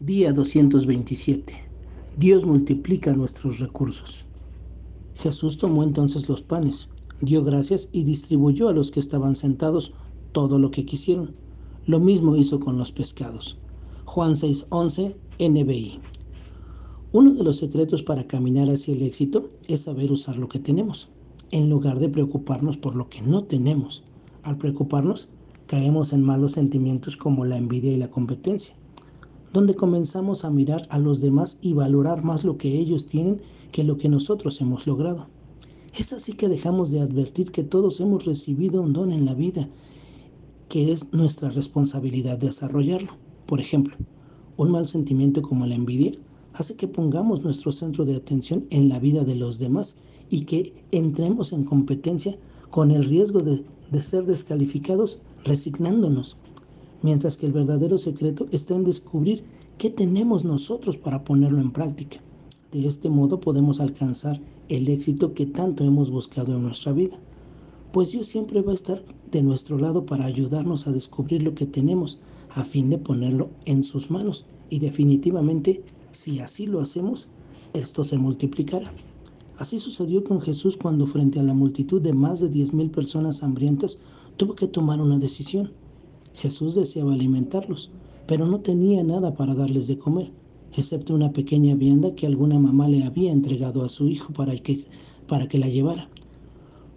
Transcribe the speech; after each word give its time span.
Día 0.00 0.32
227. 0.32 1.54
Dios 2.16 2.46
multiplica 2.46 3.12
nuestros 3.14 3.58
recursos. 3.58 4.26
Jesús 5.16 5.58
tomó 5.58 5.82
entonces 5.82 6.28
los 6.28 6.40
panes, 6.40 6.88
dio 7.20 7.42
gracias 7.42 7.88
y 7.90 8.04
distribuyó 8.04 8.68
a 8.68 8.72
los 8.72 8.92
que 8.92 9.00
estaban 9.00 9.34
sentados 9.34 9.94
todo 10.30 10.60
lo 10.60 10.70
que 10.70 10.86
quisieron. 10.86 11.34
Lo 11.84 11.98
mismo 11.98 12.36
hizo 12.36 12.60
con 12.60 12.78
los 12.78 12.92
pescados. 12.92 13.58
Juan 14.04 14.36
6:11 14.36 15.16
NBI. 15.40 15.98
Uno 17.12 17.34
de 17.34 17.42
los 17.42 17.56
secretos 17.56 18.04
para 18.04 18.28
caminar 18.28 18.70
hacia 18.70 18.94
el 18.94 19.02
éxito 19.02 19.48
es 19.66 19.80
saber 19.80 20.12
usar 20.12 20.36
lo 20.36 20.46
que 20.46 20.60
tenemos, 20.60 21.08
en 21.50 21.68
lugar 21.68 21.98
de 21.98 22.08
preocuparnos 22.08 22.76
por 22.76 22.94
lo 22.94 23.08
que 23.08 23.20
no 23.22 23.42
tenemos. 23.42 24.04
Al 24.44 24.58
preocuparnos, 24.58 25.26
caemos 25.66 26.12
en 26.12 26.22
malos 26.22 26.52
sentimientos 26.52 27.16
como 27.16 27.44
la 27.44 27.58
envidia 27.58 27.92
y 27.92 27.96
la 27.96 28.12
competencia 28.12 28.76
donde 29.52 29.74
comenzamos 29.74 30.44
a 30.44 30.50
mirar 30.50 30.86
a 30.90 30.98
los 30.98 31.20
demás 31.20 31.58
y 31.62 31.72
valorar 31.72 32.22
más 32.22 32.44
lo 32.44 32.58
que 32.58 32.78
ellos 32.78 33.06
tienen 33.06 33.40
que 33.72 33.84
lo 33.84 33.96
que 33.96 34.08
nosotros 34.08 34.60
hemos 34.60 34.86
logrado. 34.86 35.28
Es 35.98 36.12
así 36.12 36.32
que 36.32 36.48
dejamos 36.48 36.90
de 36.90 37.00
advertir 37.00 37.50
que 37.50 37.64
todos 37.64 38.00
hemos 38.00 38.24
recibido 38.24 38.82
un 38.82 38.92
don 38.92 39.12
en 39.12 39.24
la 39.24 39.34
vida, 39.34 39.68
que 40.68 40.92
es 40.92 41.12
nuestra 41.12 41.50
responsabilidad 41.50 42.38
desarrollarlo. 42.38 43.12
Por 43.46 43.60
ejemplo, 43.60 43.96
un 44.56 44.70
mal 44.70 44.86
sentimiento 44.86 45.40
como 45.40 45.66
la 45.66 45.74
envidia 45.74 46.12
hace 46.52 46.76
que 46.76 46.88
pongamos 46.88 47.42
nuestro 47.42 47.72
centro 47.72 48.04
de 48.04 48.16
atención 48.16 48.66
en 48.70 48.88
la 48.88 48.98
vida 48.98 49.24
de 49.24 49.36
los 49.36 49.58
demás 49.58 50.00
y 50.30 50.42
que 50.42 50.74
entremos 50.90 51.52
en 51.52 51.64
competencia 51.64 52.36
con 52.70 52.90
el 52.90 53.04
riesgo 53.04 53.40
de, 53.40 53.64
de 53.90 54.00
ser 54.00 54.26
descalificados 54.26 55.20
resignándonos 55.44 56.36
mientras 57.02 57.36
que 57.36 57.46
el 57.46 57.52
verdadero 57.52 57.98
secreto 57.98 58.46
está 58.50 58.74
en 58.74 58.84
descubrir 58.84 59.44
qué 59.78 59.90
tenemos 59.90 60.44
nosotros 60.44 60.96
para 60.96 61.24
ponerlo 61.24 61.60
en 61.60 61.70
práctica. 61.70 62.18
De 62.72 62.86
este 62.86 63.08
modo 63.08 63.40
podemos 63.40 63.80
alcanzar 63.80 64.40
el 64.68 64.88
éxito 64.88 65.34
que 65.34 65.46
tanto 65.46 65.84
hemos 65.84 66.10
buscado 66.10 66.54
en 66.54 66.62
nuestra 66.62 66.92
vida, 66.92 67.18
pues 67.92 68.12
Dios 68.12 68.26
siempre 68.26 68.60
va 68.60 68.72
a 68.72 68.74
estar 68.74 69.02
de 69.30 69.42
nuestro 69.42 69.78
lado 69.78 70.04
para 70.04 70.26
ayudarnos 70.26 70.86
a 70.86 70.92
descubrir 70.92 71.42
lo 71.42 71.54
que 71.54 71.66
tenemos 71.66 72.20
a 72.50 72.64
fin 72.64 72.90
de 72.90 72.98
ponerlo 72.98 73.50
en 73.64 73.82
sus 73.82 74.10
manos 74.10 74.46
y 74.68 74.78
definitivamente 74.80 75.82
si 76.10 76.40
así 76.40 76.66
lo 76.66 76.80
hacemos, 76.80 77.28
esto 77.72 78.04
se 78.04 78.18
multiplicará. 78.18 78.92
Así 79.58 79.78
sucedió 79.78 80.22
con 80.24 80.40
Jesús 80.40 80.76
cuando 80.76 81.06
frente 81.06 81.40
a 81.40 81.42
la 81.42 81.54
multitud 81.54 82.00
de 82.00 82.12
más 82.12 82.40
de 82.40 82.50
10.000 82.50 82.90
personas 82.90 83.42
hambrientas 83.42 84.00
tuvo 84.36 84.54
que 84.54 84.68
tomar 84.68 85.00
una 85.00 85.18
decisión 85.18 85.72
Jesús 86.38 86.76
deseaba 86.76 87.14
alimentarlos, 87.14 87.90
pero 88.28 88.46
no 88.46 88.60
tenía 88.60 89.02
nada 89.02 89.34
para 89.34 89.56
darles 89.56 89.88
de 89.88 89.98
comer, 89.98 90.30
excepto 90.76 91.12
una 91.12 91.32
pequeña 91.32 91.74
vianda 91.74 92.14
que 92.14 92.28
alguna 92.28 92.60
mamá 92.60 92.86
le 92.86 93.02
había 93.02 93.32
entregado 93.32 93.84
a 93.84 93.88
su 93.88 94.08
hijo 94.08 94.32
para 94.32 94.56
que, 94.56 94.84
para 95.26 95.48
que 95.48 95.58
la 95.58 95.68
llevara. 95.68 96.08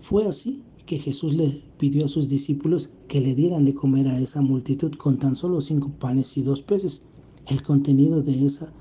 Fue 0.00 0.26
así 0.26 0.64
que 0.86 0.98
Jesús 0.98 1.34
le 1.34 1.62
pidió 1.78 2.06
a 2.06 2.08
sus 2.08 2.28
discípulos 2.28 2.90
que 3.06 3.20
le 3.20 3.36
dieran 3.36 3.64
de 3.64 3.74
comer 3.74 4.08
a 4.08 4.18
esa 4.18 4.40
multitud 4.40 4.92
con 4.96 5.20
tan 5.20 5.36
solo 5.36 5.60
cinco 5.60 5.92
panes 6.00 6.36
y 6.36 6.42
dos 6.42 6.62
peces, 6.62 7.04
el 7.46 7.62
contenido 7.62 8.22
de 8.22 8.44
esa 8.44 8.72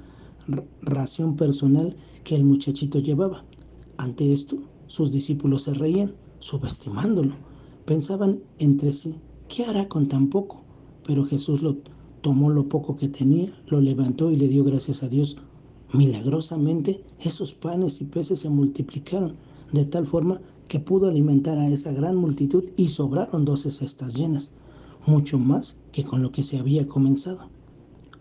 ración 0.82 1.36
personal 1.36 1.96
que 2.24 2.36
el 2.36 2.44
muchachito 2.44 2.98
llevaba. 2.98 3.46
Ante 3.98 4.34
esto, 4.34 4.58
sus 4.88 5.12
discípulos 5.12 5.64
se 5.64 5.76
reían, 5.76 6.16
subestimándolo. 6.40 7.36
Pensaban 7.86 8.42
entre 8.58 8.92
sí, 8.92 9.18
¿qué 9.48 9.66
hará 9.66 9.88
con 9.88 10.08
tan 10.08 10.28
poco? 10.28 10.62
Pero 11.06 11.26
Jesús 11.26 11.62
lo 11.62 11.78
tomó 12.22 12.50
lo 12.50 12.68
poco 12.68 12.96
que 12.96 13.08
tenía, 13.08 13.54
lo 13.68 13.80
levantó 13.82 14.32
y 14.32 14.38
le 14.38 14.48
dio 14.48 14.64
gracias 14.64 15.04
a 15.04 15.10
Dios. 15.10 15.38
Milagrosamente, 15.94 17.04
esos 17.20 17.54
panes 17.54 18.02
y 18.02 18.06
peces 18.06 18.40
se 18.40 18.50
multiplicaron 18.50 19.36
de 19.72 19.86
tal 19.86 20.06
forma 20.06 20.42
que 20.68 20.80
pudo 20.80 21.08
alimentar 21.08 21.58
a 21.58 21.70
esa 21.70 21.92
gran 21.94 22.18
multitud 22.18 22.66
y 22.76 22.88
sobraron 22.88 23.46
doce 23.46 23.72
cestas 23.72 24.14
llenas, 24.14 24.52
mucho 25.06 25.40
más 25.40 25.78
que 25.92 26.04
con 26.04 26.22
lo 26.22 26.32
que 26.32 26.44
se 26.44 26.58
había 26.58 26.88
comenzado. 26.88 27.50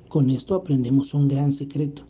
Con 0.08 0.30
esto 0.30 0.54
aprendemos 0.54 1.14
un 1.14 1.26
gran 1.26 1.52
secreto. 1.52 2.02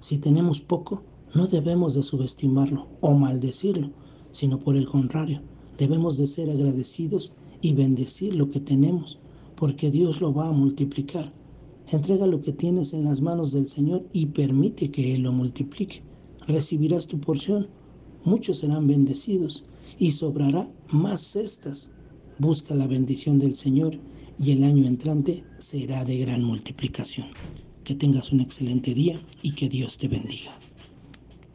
Si 0.00 0.18
tenemos 0.18 0.60
poco, 0.60 1.02
no 1.34 1.46
debemos 1.46 1.94
de 1.94 2.02
subestimarlo 2.02 2.88
o 3.00 3.14
maldecirlo, 3.14 3.90
sino 4.32 4.58
por 4.58 4.76
el 4.76 4.86
contrario, 4.86 5.40
debemos 5.78 6.16
de 6.16 6.26
ser 6.26 6.50
agradecidos 6.50 7.32
y 7.64 7.72
bendecir 7.72 8.34
lo 8.34 8.50
que 8.50 8.60
tenemos, 8.60 9.18
porque 9.56 9.90
Dios 9.90 10.20
lo 10.20 10.34
va 10.34 10.50
a 10.50 10.52
multiplicar. 10.52 11.32
Entrega 11.90 12.26
lo 12.26 12.42
que 12.42 12.52
tienes 12.52 12.92
en 12.92 13.04
las 13.04 13.22
manos 13.22 13.52
del 13.52 13.66
Señor 13.66 14.06
y 14.12 14.26
permite 14.26 14.90
que 14.90 15.14
Él 15.14 15.22
lo 15.22 15.32
multiplique. 15.32 16.02
Recibirás 16.46 17.06
tu 17.06 17.18
porción, 17.18 17.68
muchos 18.22 18.58
serán 18.58 18.86
bendecidos 18.86 19.64
y 19.98 20.10
sobrará 20.10 20.70
más 20.92 21.22
cestas. 21.22 21.90
Busca 22.38 22.74
la 22.74 22.86
bendición 22.86 23.38
del 23.38 23.54
Señor 23.54 23.98
y 24.38 24.52
el 24.52 24.62
año 24.62 24.86
entrante 24.86 25.42
será 25.56 26.04
de 26.04 26.18
gran 26.18 26.44
multiplicación. 26.44 27.28
Que 27.82 27.94
tengas 27.94 28.30
un 28.30 28.40
excelente 28.40 28.92
día 28.92 29.18
y 29.40 29.54
que 29.54 29.70
Dios 29.70 29.96
te 29.96 30.08
bendiga. 30.08 30.52